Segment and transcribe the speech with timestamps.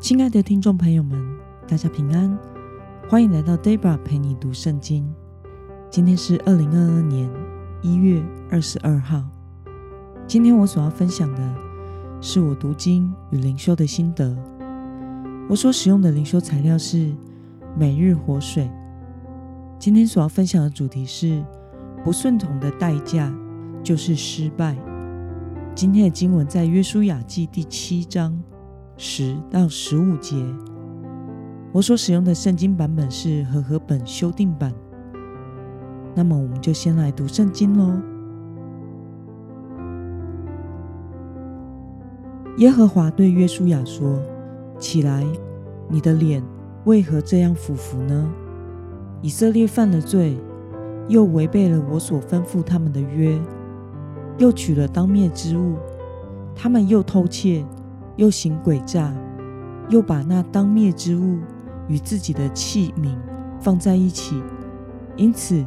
[0.00, 1.22] 亲爱的听众朋友们，
[1.68, 2.36] 大家平安，
[3.06, 5.06] 欢迎来到 Debra 陪你读圣经。
[5.90, 7.30] 今天是二零二二年
[7.82, 9.22] 一月二十二号。
[10.26, 11.54] 今天我所要分享的
[12.18, 14.34] 是我读经与灵修的心得。
[15.50, 17.12] 我所使用的灵修材料是
[17.76, 18.70] 每日活水。
[19.78, 21.44] 今天所要分享的主题是
[22.02, 23.30] 不顺从的代价
[23.82, 24.74] 就是失败。
[25.74, 28.42] 今天的经文在约书亚记第七章。
[29.02, 30.36] 十到十五节，
[31.72, 34.74] 我所使用的圣经版本是和合本修订版。
[36.14, 37.98] 那么，我们就先来读圣经喽。
[42.58, 44.20] 耶和华对约书亚说
[44.78, 45.24] ：“起来，
[45.88, 46.42] 你的脸
[46.84, 48.30] 为何这样俯伏呢？
[49.22, 50.36] 以色列犯了罪，
[51.08, 53.40] 又违背了我所吩咐他们的约，
[54.36, 55.76] 又取了当灭之物，
[56.54, 57.64] 他们又偷窃。”
[58.20, 59.10] 又行诡诈，
[59.88, 61.38] 又把那当灭之物
[61.88, 63.16] 与自己的器皿
[63.58, 64.42] 放在一起，
[65.16, 65.64] 因此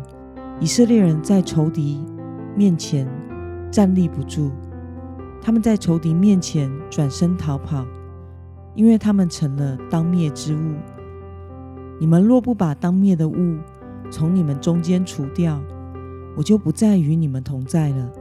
[0.59, 2.05] 以色列人在仇敌
[2.55, 3.07] 面前
[3.71, 4.51] 站立不住。
[5.41, 7.83] 他们在仇敌面前转身逃跑，
[8.75, 10.75] 因为他们成了当灭之物。
[11.99, 13.57] 你们若不把当灭的物
[14.11, 15.59] 从你们中间除掉，
[16.37, 18.11] 我就不再与你们同在了。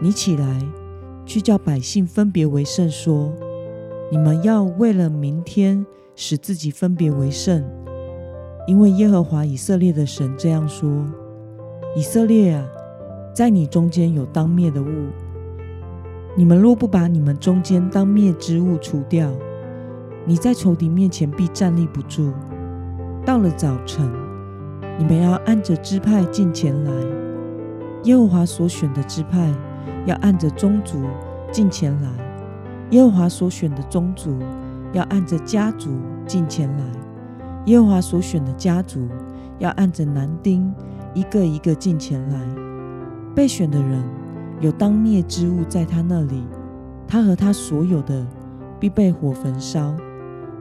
[0.00, 0.60] 你起来。
[1.26, 3.32] 去叫百姓分别为圣，说：
[4.12, 7.64] 你们要为了明天使自己分别为圣，
[8.68, 10.88] 因为耶和华以色列的神这样说：
[11.96, 12.64] 以色列啊，
[13.34, 14.86] 在你中间有当灭的物，
[16.36, 19.28] 你们若不把你们中间当灭之物除掉，
[20.24, 22.32] 你在仇敌面前必站立不住。
[23.24, 24.08] 到了早晨，
[24.96, 26.92] 你们要按着支派进前来，
[28.04, 29.52] 耶和华所选的支派。
[30.04, 31.02] 要按着宗族
[31.50, 32.08] 进前来，
[32.90, 34.38] 耶和华所选的宗族
[34.92, 35.90] 要按着家族
[36.26, 36.84] 进前来，
[37.66, 39.08] 耶和华所选的家族
[39.58, 40.72] 要按着男丁
[41.14, 42.40] 一个一个进前来。
[43.34, 44.02] 被选的人
[44.60, 46.42] 有当灭之物在他那里，
[47.06, 48.26] 他和他所有的
[48.80, 49.94] 必被火焚烧，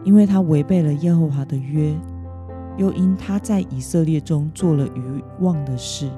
[0.03, 1.95] 因为他违背了耶和华的约，
[2.78, 6.09] 又因他在以色列中做了愚妄的事。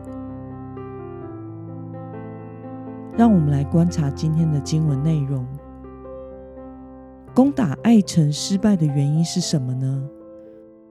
[3.18, 5.44] 让我们来观察今天的经文内容。
[7.34, 10.08] 攻打爱城失败的原因是什么呢？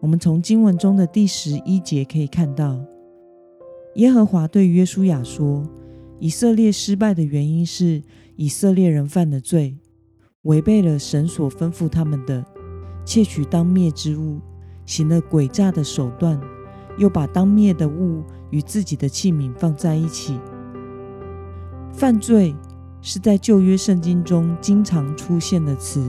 [0.01, 2.81] 我们从经文中的第十一节可以看到，
[3.95, 5.65] 耶和华对约书亚说
[6.19, 8.03] ：“以色列失败的原因是
[8.35, 9.79] 以色列人犯了罪，
[10.43, 12.45] 违背了神所吩咐他们的，
[13.05, 14.41] 窃取当灭之物，
[14.85, 16.41] 行了诡诈的手段，
[16.99, 20.41] 又把当灭的物与自己的器皿放在一起。”
[21.97, 22.55] 犯罪
[23.01, 26.07] 是在旧约圣经中经常出现的词，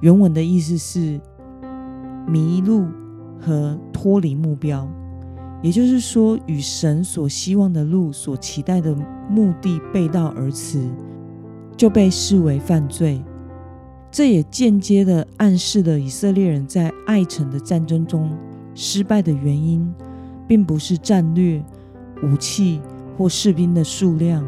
[0.00, 1.20] 原文的意思是
[2.26, 2.86] 迷路
[3.38, 4.88] 和脱离目标，
[5.60, 8.96] 也就是说，与神所希望的路、所期待的
[9.28, 10.82] 目的背道而驰，
[11.76, 13.22] 就被视为犯罪。
[14.10, 18.30] 这也间接的暗示了以色列人在爱城的战争中
[18.74, 19.92] 失败的原因，
[20.48, 21.62] 并不是战略、
[22.22, 22.80] 武器
[23.18, 24.42] 或士兵的数量。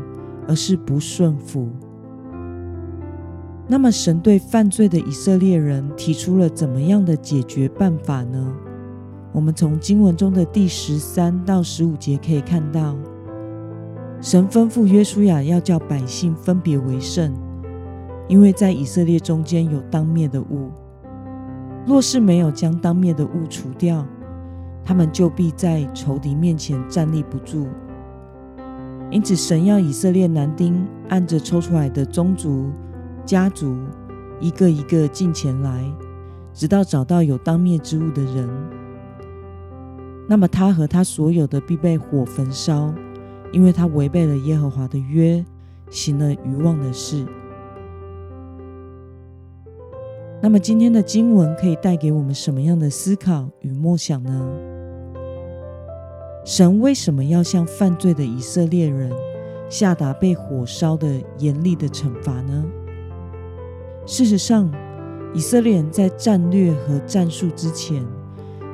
[0.46, 1.68] 而是不顺服。
[3.66, 8.54] 那么，神对犯罪的以色列人提出了怎么样的解决办法呢？
[9.32, 12.94] 我们从经文中的第十三到十五节可以看到，
[14.20, 17.32] 神吩咐约书亚要叫百姓分别为圣，
[18.28, 20.70] 因为在以色列中间有当灭的物。
[21.86, 24.06] 若是没有将当灭的物除掉，
[24.84, 27.66] 他们就必在仇敌面前站立不住。
[29.10, 32.70] 因此，神要以色列男丁按着抽出来的宗族、
[33.24, 33.76] 家族，
[34.40, 35.84] 一个一个进前来，
[36.52, 38.48] 直到找到有当灭之物的人。
[40.28, 42.92] 那么，他和他所有的必被火焚烧，
[43.52, 45.44] 因为他违背了耶和华的约，
[45.90, 47.24] 行了愚妄的事。
[50.42, 54.73] 那么，今天的经文可以带给我们什么样的思考与默想呢？
[56.44, 59.10] 神为什么要向犯罪的以色列人
[59.70, 62.62] 下达被火烧的严厉的惩罚呢？
[64.04, 64.70] 事实上，
[65.32, 68.04] 以色列人在战略和战术之前，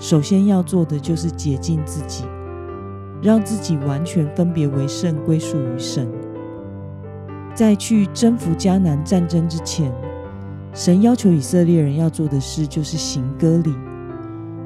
[0.00, 2.24] 首先要做的就是洁净自己，
[3.22, 6.10] 让自己完全分别为圣，归属于神。
[7.54, 9.92] 在去征服迦南战争之前，
[10.74, 13.72] 神要求以色列人要做的事就是行割礼，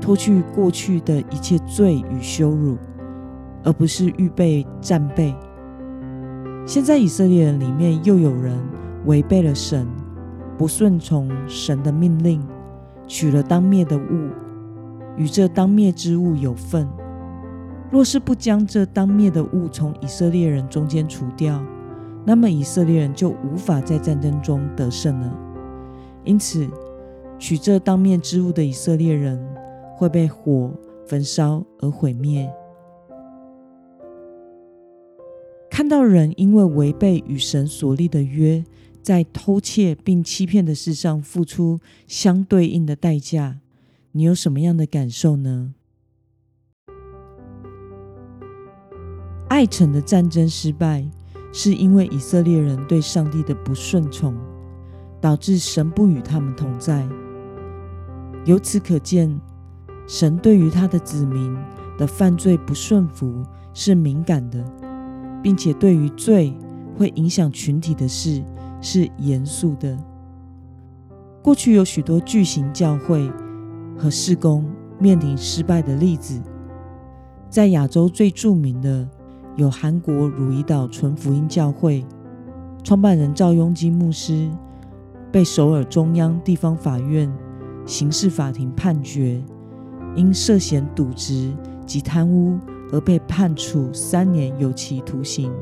[0.01, 2.79] 脱去过去的一切罪与羞辱。
[3.65, 5.35] 而不是预备战备。
[6.67, 8.57] 现在以色列人里面又有人
[9.07, 9.87] 违背了神，
[10.57, 12.47] 不顺从神的命令，
[13.07, 14.31] 取了当灭的物，
[15.17, 16.89] 与这当灭之物有份。
[17.91, 21.63] 若是不将这当灭的物从以色列人中间除掉，
[22.25, 25.39] 那么以色列人就无法在战争中得胜了。
[26.25, 26.67] 因此，
[27.39, 29.39] 取这当灭之物的以色列人
[29.97, 30.73] 会被火
[31.07, 32.51] 焚烧而毁灭。
[35.75, 38.65] 看到人因为违背与神所立的约，
[39.03, 43.59] 在偷窃并欺骗的事上付出相对应的代价，
[44.13, 45.75] 你有什么样的感受呢？
[49.49, 51.11] 爱城的战争失败，
[51.53, 54.33] 是因为以色列人对上帝的不顺从，
[55.21, 57.05] 导致神不与他们同在。
[58.45, 59.41] 由此可见，
[60.07, 61.53] 神对于他的子民
[61.99, 63.43] 的犯罪不顺服
[63.73, 64.65] 是敏感的。
[65.45, 66.57] 并且对于罪
[66.97, 68.43] 会影响群体的事
[68.81, 69.95] 是严肃的。
[71.43, 73.31] 过去有许多巨型教会
[73.99, 74.65] 和事工
[74.99, 76.41] 面临失败的例子，
[77.51, 79.07] 在亚洲最著名的
[79.57, 82.03] 有韩国汝矣岛纯福音教会，
[82.83, 84.51] 创办人赵雍基牧师
[85.31, 87.31] 被首尔中央地方法院
[87.85, 89.45] 刑事法庭判决，
[90.17, 91.53] 因涉嫌渎职
[91.85, 92.59] 及贪污。
[92.93, 95.53] 而被判处三年有期徒刑，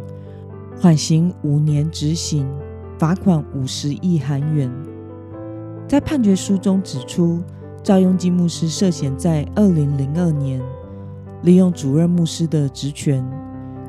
[0.81, 2.47] 缓刑五年执行，
[2.99, 4.71] 罚款五十亿韩元。
[5.89, 7.43] 在判决书中指出，
[7.83, 10.61] 赵雍基牧师涉嫌在二零零二年
[11.43, 13.25] 利用主任牧师的职权，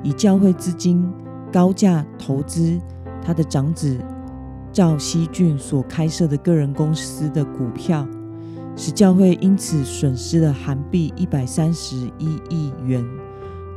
[0.03, 1.07] 以教会资金
[1.51, 2.79] 高价投资
[3.21, 3.97] 他的长子
[4.71, 8.07] 赵熙俊所开设的个人公司的股票，
[8.75, 13.05] 使教会因此损失了韩币一百三十一亿元。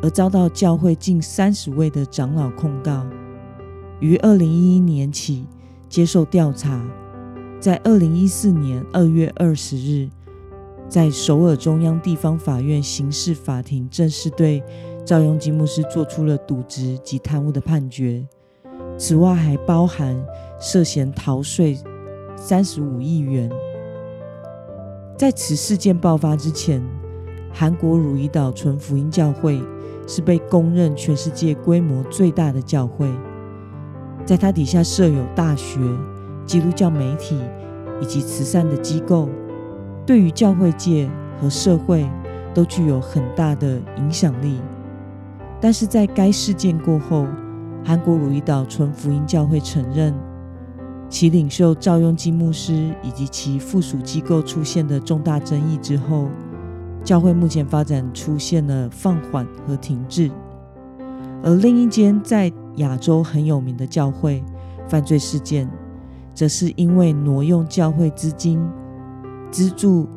[0.03, 3.07] 而遭到教会近三十位的长老控告，
[3.99, 5.47] 于二零一一年起
[5.89, 6.87] 接受调查，
[7.59, 10.11] 在二零一四年二月二十日，
[10.87, 14.63] 在首尔中央地方法院刑事法庭正式对
[15.05, 18.27] 赵雍基牧师做出了渎职及贪污的判决，
[18.99, 20.15] 此外还包含
[20.61, 21.79] 涉嫌逃税
[22.37, 23.51] 三十五亿元。
[25.17, 26.83] 在此事件爆发之前，
[27.53, 29.61] 韩国汝矣岛纯福音教会。
[30.09, 33.11] 是被公认全世界规模最大的教会，
[34.25, 35.81] 在它底下设有大学、
[36.47, 37.37] 基督教媒体
[38.01, 39.29] 以及慈善的机构，
[40.07, 41.11] 对于教会界
[41.43, 42.09] 和社会
[42.55, 44.61] 都具有很大的影响力。
[45.61, 47.27] 但是在该事件过后，
[47.85, 50.15] 韩国汝矣岛纯福音教会承认，
[51.09, 56.29] 其领袖赵雍基牧师以及其附属机构出现的重大争议之后。
[57.05, 60.29] 教会目前发展出现了放缓和停滞，
[61.41, 64.43] 而另一间在亚洲很有名的教会
[64.89, 65.71] 犯罪事件，
[66.35, 68.61] 则是因为挪用教会资金
[69.53, 70.09] 资助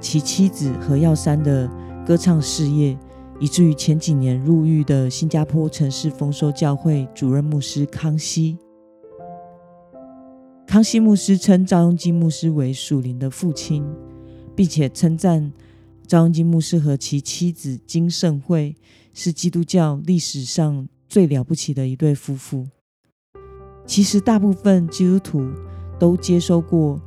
[0.00, 1.70] 其妻子何耀珊的
[2.04, 2.98] 歌唱事业，
[3.38, 8.58] 以至于前几年入狱的新加坡城市丰收教会主任牧师康熙。
[10.70, 13.84] 康熙牧师称赵雍基牧师为属灵的父亲，
[14.54, 15.50] 并且称赞。
[16.06, 18.76] 赵雍基牧师和其妻子金圣惠
[19.12, 22.68] 是基督教历史上最了不起的一对夫妇。
[23.84, 25.50] 其实，大部分基督徒
[25.98, 27.00] 都接收过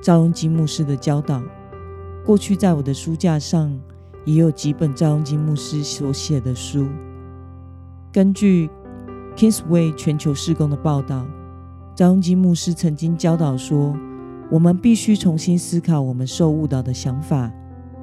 [0.00, 1.42] 赵雍基牧师的教导。
[2.24, 3.76] 过去，在我的书架上
[4.24, 6.86] 也有几本赵雍基牧师所写的书。
[8.12, 8.70] 根据
[9.36, 11.26] Kingsway 全球事工的报道，
[12.00, 13.94] 赵雍基牧师曾经教导说
[14.50, 17.52] ：“我们必须重新思考我们受误导的想法。”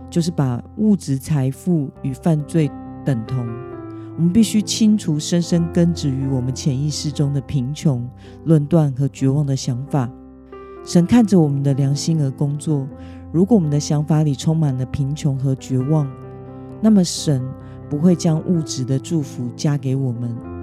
[0.08, 2.70] 就是把物质财富与犯罪
[3.04, 3.40] 等同。
[4.16, 8.08] 我们必须清除深深根植于我们潜意识中的贫穷
[8.46, 10.08] 论断和绝望的想法。
[10.86, 12.88] 神看着我们的良心而工作。
[13.32, 16.08] 如果我们的想法里充满了贫穷和绝望，
[16.82, 17.42] 那么神
[17.90, 20.57] 不会将物质的祝福加给我们。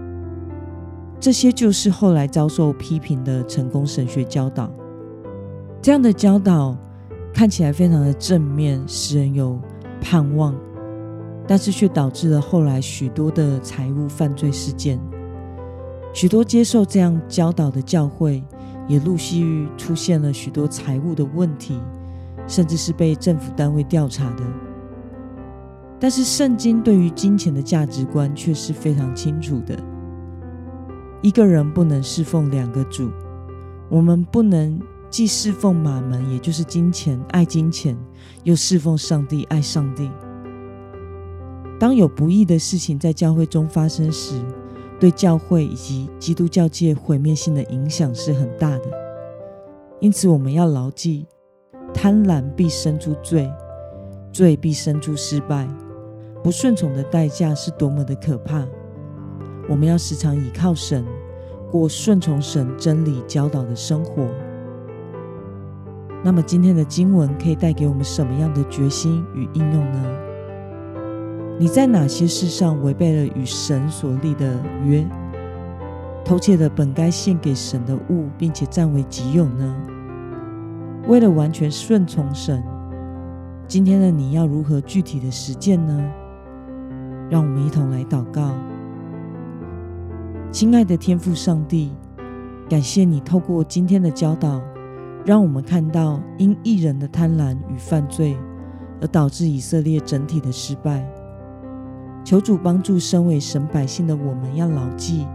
[1.25, 4.71] 这些就是后来遭受批评的成功神学教导。
[5.81, 6.76] 这样的教导。
[7.33, 9.59] 看起来非常的正面，使人有
[10.00, 10.54] 盼望，
[11.49, 15.00] 但是却导致了后来许多的财务犯罪事件。
[16.12, 18.40] 许多接受这样教导的教会，
[18.87, 21.81] 也陆续出现了许多财务的问题，
[22.47, 24.45] 甚至是被政府单位调查的。
[25.99, 29.76] 但是圣经对于金钱的价值观却是非常清楚的：
[31.25, 33.11] 一个人不能侍奉两个主，
[33.88, 34.78] 我们不能。
[35.09, 37.97] 既侍奉马门，也就是金钱，爱金钱；
[38.43, 40.11] 又侍奉上帝，爱上帝。
[41.78, 44.43] 当有不义的事情在教会中发生时，
[44.99, 48.85] 对教会以及基督教界毁灭性的影响是很大的。
[50.00, 51.26] 因此，我们要牢记，
[51.95, 53.49] 贪婪必生出罪，
[54.33, 55.66] 罪必生出失败。
[56.43, 58.66] 不顺从的代价是多么的可怕！
[59.68, 61.04] 我们要时常倚靠神，
[61.71, 64.26] 过顺从神真理教导的生活。
[66.23, 70.04] 那么，今天的经文可以带给我们什么样的决心与应用呢？
[71.59, 75.06] 你在哪些事上违背了与神所立的约，
[76.25, 79.76] 偷窃了本该献给神的物，并且占为己有呢？
[81.06, 82.62] 为了完全顺从神，
[83.68, 86.11] 今天的你要如何具体的实践呢？
[87.30, 88.52] 让我们一同来祷告，
[90.55, 91.91] 亲爱的天父上帝，
[92.71, 94.63] 感谢你透过今天的教导，
[95.27, 98.37] 让我们看到因一人的贪婪与犯罪
[99.01, 101.05] 而导致以色列整体的失败。
[102.25, 105.27] 求主帮助身为神百姓的我们，要牢记：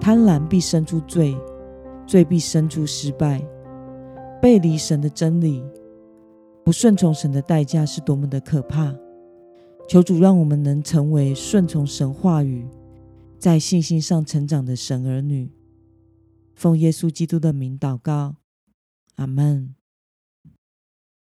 [0.00, 1.36] 贪婪必生出罪，
[2.04, 3.40] 罪必生出失败。
[4.42, 5.62] 背离神的真理，
[6.64, 8.92] 不顺从神的代价是多么的可怕！
[9.88, 12.66] 求主让我们能成为顺从神话语，
[13.38, 15.50] 在信心上成长的神儿女。
[16.54, 18.36] 奉耶稣基督的名祷告，
[19.16, 19.74] 阿门。